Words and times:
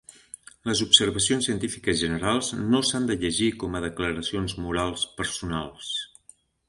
Les 0.69 0.79
observacions 0.85 1.49
científiques 1.49 1.99
generals 1.99 2.49
no 2.71 2.81
s'han 2.91 3.05
de 3.11 3.17
llegir 3.25 3.51
com 3.65 3.77
a 3.77 3.83
declaracions 3.87 4.57
morals 4.65 5.05
personals. 5.21 5.93